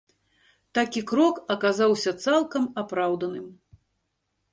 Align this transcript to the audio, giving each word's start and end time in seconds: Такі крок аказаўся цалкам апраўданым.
Такі 0.77 1.01
крок 1.11 1.35
аказаўся 1.55 2.13
цалкам 2.23 2.63
апраўданым. 2.83 3.45